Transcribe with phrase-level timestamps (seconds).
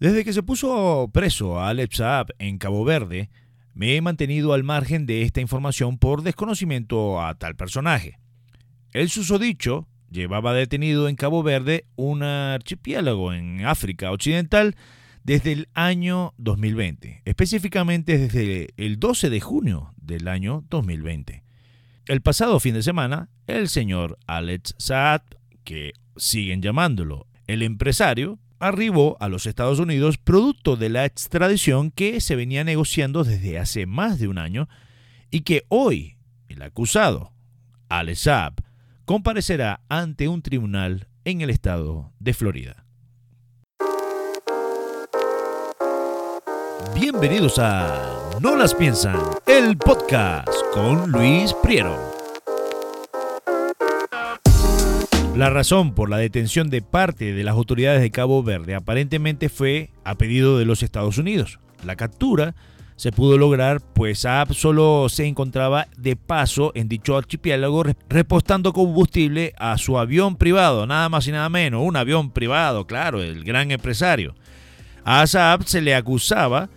[0.00, 3.28] Desde que se puso preso a Alex Saab en Cabo Verde,
[3.74, 8.18] me he mantenido al margen de esta información por desconocimiento a tal personaje.
[8.94, 14.74] El susodicho llevaba detenido en Cabo Verde un archipiélago en África Occidental
[15.22, 21.44] desde el año 2020, específicamente desde el 12 de junio del año 2020.
[22.06, 25.24] El pasado fin de semana, el señor Alex Saab,
[25.62, 32.20] que siguen llamándolo el empresario, arribó a los Estados Unidos producto de la extradición que
[32.20, 34.68] se venía negociando desde hace más de un año
[35.30, 37.32] y que hoy el acusado,
[37.88, 38.54] Alex Saab,
[39.06, 42.84] comparecerá ante un tribunal en el estado de Florida.
[46.94, 49.16] Bienvenidos a No las piensan,
[49.46, 52.19] el podcast con Luis Priero.
[55.40, 59.88] La razón por la detención de parte de las autoridades de Cabo Verde aparentemente fue
[60.04, 61.60] a pedido de los Estados Unidos.
[61.82, 62.54] La captura
[62.96, 69.54] se pudo lograr pues Saab solo se encontraba de paso en dicho archipiélago repostando combustible
[69.58, 73.70] a su avión privado, nada más y nada menos, un avión privado, claro, el gran
[73.70, 74.34] empresario.
[75.04, 76.68] A Saab se le acusaba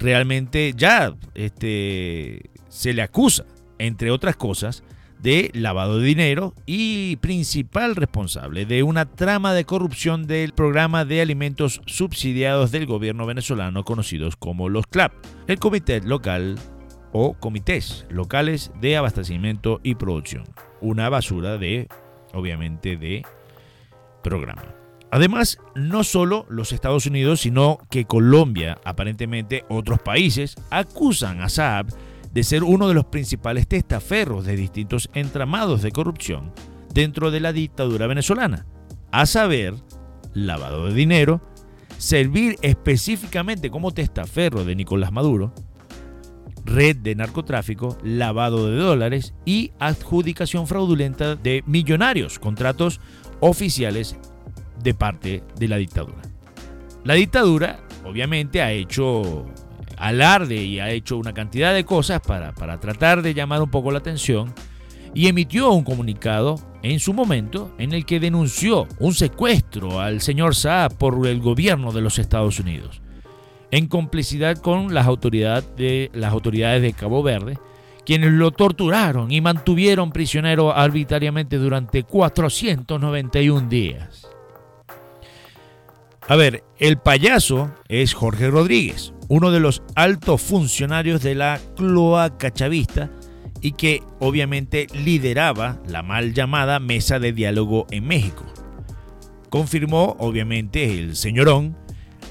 [0.00, 3.44] realmente ya este se le acusa
[3.78, 4.82] entre otras cosas
[5.22, 11.20] de lavado de dinero y principal responsable de una trama de corrupción del programa de
[11.20, 15.12] alimentos subsidiados del gobierno venezolano conocidos como los CLAP,
[15.46, 16.56] el Comité Local
[17.12, 20.44] o Comités Locales de Abastecimiento y Producción.
[20.80, 21.88] Una basura de,
[22.32, 23.22] obviamente, de
[24.22, 24.74] programa.
[25.10, 31.86] Además, no solo los Estados Unidos, sino que Colombia, aparentemente otros países, acusan a Saab
[32.32, 36.52] de ser uno de los principales testaferros de distintos entramados de corrupción
[36.92, 38.66] dentro de la dictadura venezolana,
[39.10, 39.74] a saber,
[40.34, 41.40] lavado de dinero,
[41.96, 45.52] servir específicamente como testaferro de Nicolás Maduro,
[46.64, 53.00] red de narcotráfico, lavado de dólares y adjudicación fraudulenta de millonarios contratos
[53.40, 54.16] oficiales
[54.82, 56.22] de parte de la dictadura.
[57.04, 59.46] La dictadura obviamente ha hecho
[59.98, 63.90] alarde y ha hecho una cantidad de cosas para, para tratar de llamar un poco
[63.90, 64.54] la atención
[65.14, 70.54] y emitió un comunicado en su momento en el que denunció un secuestro al señor
[70.54, 73.02] Saab por el gobierno de los Estados Unidos,
[73.70, 77.58] en complicidad con las autoridades de, las autoridades de Cabo Verde,
[78.04, 84.28] quienes lo torturaron y mantuvieron prisionero arbitrariamente durante 491 días.
[86.26, 92.52] A ver, el payaso es Jorge Rodríguez, uno de los altos funcionarios de la cloaca
[92.52, 93.10] chavista
[93.60, 98.44] y que obviamente lideraba la mal llamada mesa de diálogo en México.
[99.50, 101.76] Confirmó obviamente el señorón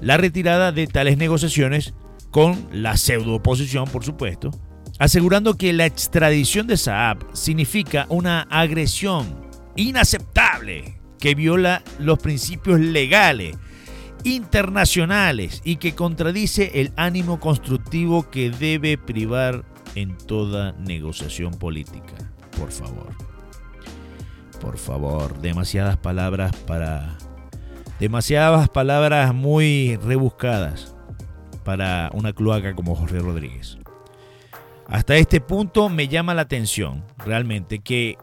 [0.00, 1.94] la retirada de tales negociaciones
[2.30, 4.50] con la pseudo oposición, por supuesto,
[4.98, 13.56] asegurando que la extradición de Saab significa una agresión inaceptable que viola los principios legales
[14.24, 22.14] internacionales y que contradice el ánimo constructivo que debe privar en toda negociación política.
[22.58, 23.08] Por favor.
[24.60, 27.18] Por favor, demasiadas palabras para...
[27.98, 30.94] Demasiadas palabras muy rebuscadas
[31.64, 33.78] para una cloaca como Jorge Rodríguez.
[34.88, 38.18] Hasta este punto me llama la atención realmente que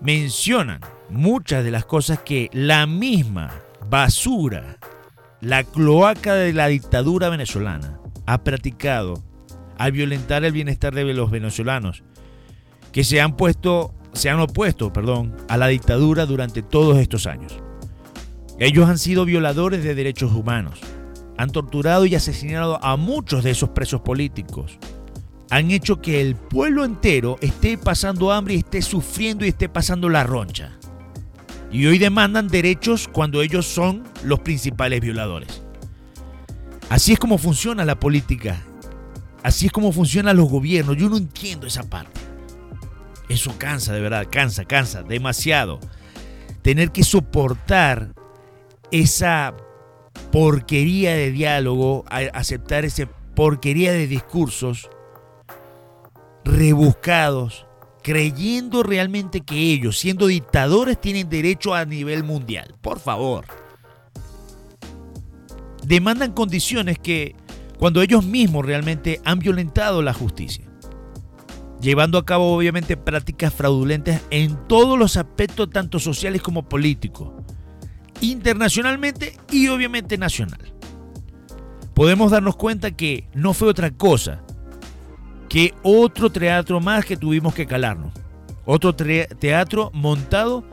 [0.00, 4.78] mencionan muchas de las cosas que la misma basura
[5.40, 9.22] la cloaca de la dictadura venezolana ha practicado
[9.76, 12.02] al violentar el bienestar de los venezolanos
[12.92, 17.62] que se han puesto se han opuesto, perdón, a la dictadura durante todos estos años.
[18.58, 20.80] Ellos han sido violadores de derechos humanos,
[21.36, 24.78] han torturado y asesinado a muchos de esos presos políticos,
[25.50, 30.08] han hecho que el pueblo entero esté pasando hambre y esté sufriendo y esté pasando
[30.08, 30.77] la roncha
[31.70, 35.62] y hoy demandan derechos cuando ellos son los principales violadores.
[36.88, 38.62] Así es como funciona la política.
[39.42, 40.96] Así es como funcionan los gobiernos.
[40.96, 42.20] Yo no entiendo esa parte.
[43.28, 45.80] Eso cansa, de verdad, cansa, cansa demasiado.
[46.62, 48.12] Tener que soportar
[48.90, 49.54] esa
[50.32, 54.88] porquería de diálogo, aceptar esa porquería de discursos
[56.44, 57.67] rebuscados,
[58.08, 62.74] creyendo realmente que ellos, siendo dictadores, tienen derecho a nivel mundial.
[62.80, 63.44] Por favor.
[65.84, 67.36] Demandan condiciones que,
[67.78, 70.64] cuando ellos mismos realmente han violentado la justicia,
[71.82, 77.28] llevando a cabo obviamente prácticas fraudulentas en todos los aspectos, tanto sociales como políticos,
[78.22, 80.72] internacionalmente y obviamente nacional.
[81.92, 84.42] podemos darnos cuenta que no fue otra cosa
[85.48, 88.12] que otro teatro más que tuvimos que calarnos.
[88.64, 90.64] Otro teatro montado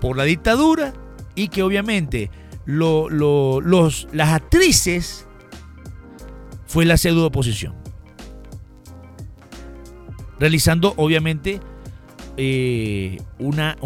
[0.00, 0.92] por la dictadura
[1.34, 2.30] y que obviamente
[2.66, 5.26] las actrices
[6.66, 7.74] fue la pseudo oposición.
[10.38, 11.60] Realizando obviamente
[12.36, 13.76] eh, una,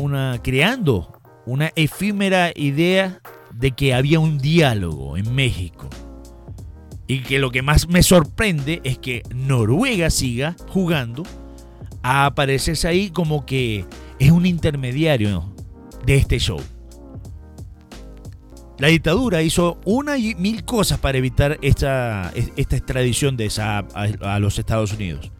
[0.42, 3.20] creando una efímera idea
[3.54, 5.88] de que había un diálogo en México.
[7.06, 11.24] Y que lo que más me sorprende es que Noruega siga jugando
[12.02, 13.84] a aparecerse ahí como que
[14.18, 15.52] es un intermediario
[16.06, 16.60] de este show.
[18.78, 24.38] La dictadura hizo una y mil cosas para evitar esta, esta extradición de Saab a,
[24.40, 25.30] los Estados Unidos.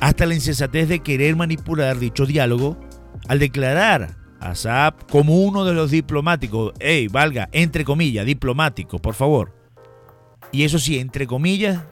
[0.00, 2.76] Hasta la insensatez de querer manipular dicho diálogo
[3.28, 9.14] al declarar a Saab como uno de los diplomáticos, hey, valga, entre comillas, diplomático, por
[9.14, 9.59] favor.
[10.52, 11.84] Y eso sí, entre comillas,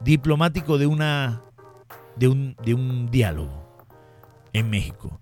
[0.00, 1.42] diplomático de una
[2.16, 3.86] de un, de un diálogo
[4.52, 5.20] en México.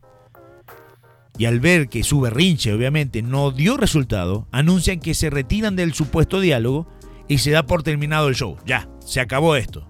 [1.38, 5.92] Y al ver que su berrinche obviamente no dio resultado, anuncian que se retiran del
[5.92, 6.86] supuesto diálogo
[7.28, 8.56] y se da por terminado el show.
[8.64, 9.86] Ya, se acabó esto.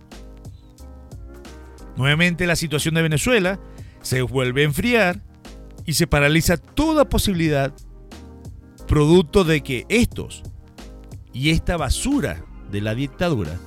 [1.97, 3.61] Nuevamente la situación de Venezuela
[4.03, 5.23] se vuelve a enfriar
[5.85, 7.73] y se paraliza toda posibilidad
[8.89, 10.43] producto de que estos
[11.33, 13.59] y esta basura de la dictadura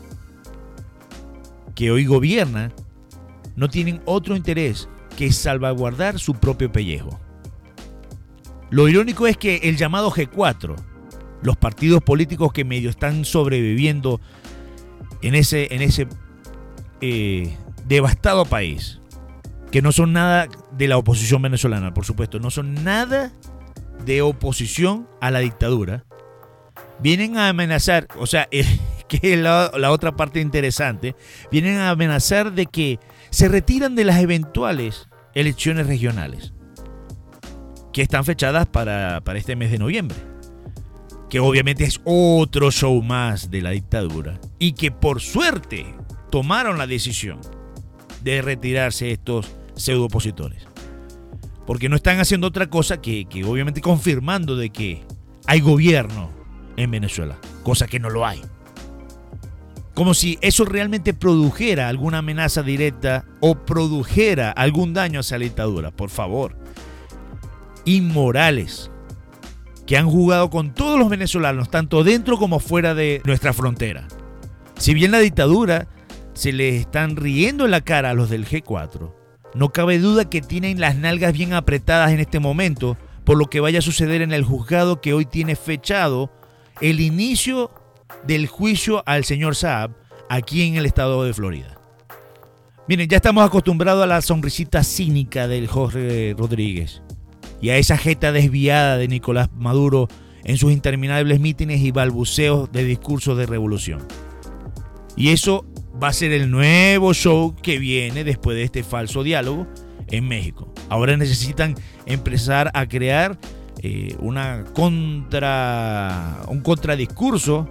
[1.76, 2.72] que hoy gobierna
[3.56, 7.20] no tienen otro interés que salvaguardar su propio pellejo.
[8.70, 10.76] Lo irónico es que el llamado G4,
[11.42, 14.22] los partidos políticos que medio están sobreviviendo
[15.22, 16.08] en ese, en ese
[17.02, 17.58] eh,
[17.88, 19.00] devastado país,
[19.72, 23.32] que no son nada de la oposición venezolana, por supuesto, no son nada
[24.06, 26.06] de oposición a la dictadura,
[27.00, 28.48] vienen a amenazar, o sea,
[29.10, 31.16] que es la, otra parte interesante,
[31.52, 33.00] vienen a amenazar de que
[33.32, 36.54] se retiran de las eventuales elecciones regionales
[37.92, 40.18] que están fechadas para, este mes de noviembre.
[41.30, 44.40] Que obviamente es otro show más de la dictadura.
[44.58, 45.86] Y que por suerte
[46.32, 47.40] tomaron la decisión
[48.24, 50.66] de retirarse estos pseudo opositores.
[51.68, 55.04] Porque no están haciendo otra cosa que, que obviamente confirmando de que
[55.46, 56.32] hay gobierno
[56.78, 57.38] en Venezuela.
[57.64, 58.42] Cosa que no lo hay.
[60.00, 65.92] Como si eso realmente produjera alguna amenaza directa o produjera algún daño hacia la dictadura.
[65.92, 66.56] Por favor
[67.84, 68.92] inmorales
[69.86, 74.08] que han jugado con todos los venezolanos, tanto dentro como fuera de nuestra frontera.
[74.78, 75.90] Si bien la dictadura
[76.32, 79.14] se les están riendo en la cara a los del G4,
[79.54, 83.60] no cabe duda que tienen las nalgas bien apretadas en este momento por lo que
[83.60, 86.32] vaya a suceder en el juzgado que hoy tiene fechado
[86.80, 87.70] el inicio
[88.26, 89.92] del juicio al señor Saab
[90.30, 91.80] aquí en el estado de Florida.
[92.88, 97.02] Miren, ya estamos acostumbrados a la sonrisita cínica del Jorge Rodríguez
[97.62, 100.08] y a esa jeta desviada de Nicolás Maduro
[100.44, 104.08] en sus interminables mítines y balbuceos de discursos de revolución.
[105.16, 105.66] Y eso
[106.02, 109.68] va a ser el nuevo show que viene después de este falso diálogo
[110.08, 110.74] en México.
[110.90, 111.76] Ahora necesitan
[112.06, 113.38] empezar a crear
[113.82, 117.70] eh, una contra, un contradiscurso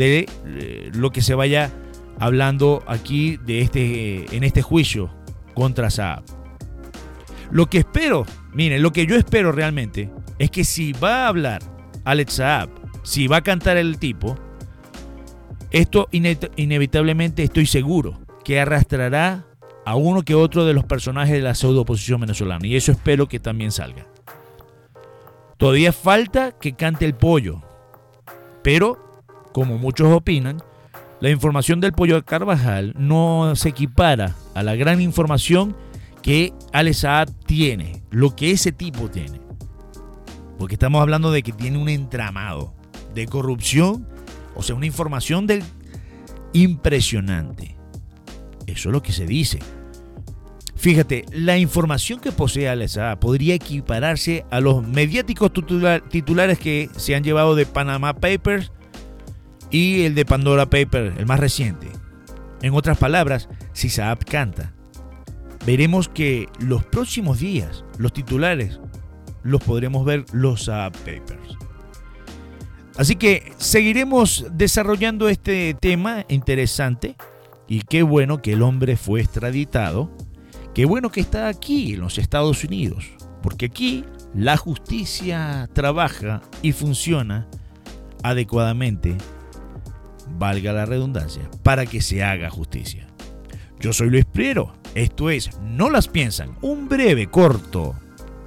[0.00, 1.70] de eh, lo que se vaya
[2.18, 5.10] hablando aquí de este, en este juicio
[5.52, 6.22] contra Saab.
[7.50, 11.62] Lo que espero, miren, lo que yo espero realmente es que si va a hablar
[12.04, 12.70] Alex Saab,
[13.02, 14.38] si va a cantar el tipo,
[15.70, 19.44] esto inevitablemente estoy seguro que arrastrará
[19.84, 22.66] a uno que otro de los personajes de la pseudo oposición venezolana.
[22.66, 24.06] Y eso espero que también salga.
[25.58, 27.62] Todavía falta que cante el pollo.
[28.62, 29.09] Pero,
[29.52, 30.62] como muchos opinan,
[31.20, 35.76] la información del pollo de Carvajal no se equipara a la gran información
[36.22, 39.40] que Alex Saab tiene, lo que ese tipo tiene.
[40.58, 42.74] Porque estamos hablando de que tiene un entramado
[43.14, 44.06] de corrupción,
[44.54, 45.62] o sea, una información del
[46.52, 47.76] impresionante.
[48.66, 49.58] Eso es lo que se dice.
[50.76, 55.52] Fíjate, la información que posee Alex Saab podría equipararse a los mediáticos
[56.08, 58.72] titulares que se han llevado de Panama Papers
[59.70, 61.88] y el de Pandora Papers, el más reciente.
[62.62, 64.72] En otras palabras, si Saab canta,
[65.64, 68.80] veremos que los próximos días los titulares
[69.42, 71.56] los podremos ver los Papers.
[72.96, 77.16] Así que seguiremos desarrollando este tema interesante
[77.66, 80.10] y qué bueno que el hombre fue extraditado,
[80.74, 83.06] qué bueno que está aquí en los Estados Unidos,
[83.42, 87.48] porque aquí la justicia trabaja y funciona
[88.22, 89.16] adecuadamente
[90.38, 93.06] valga la redundancia, para que se haga justicia.
[93.78, 97.94] Yo soy Luis Priero, esto es No las piensan, un breve, corto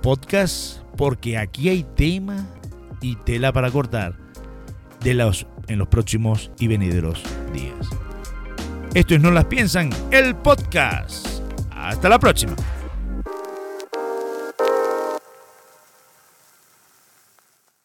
[0.01, 2.45] podcast, porque aquí hay tema
[3.01, 4.17] y tela para cortar
[5.01, 7.23] de los, en los próximos y venideros
[7.53, 7.89] días.
[8.93, 11.27] Esto es No las piensan, el podcast.
[11.71, 12.55] Hasta la próxima.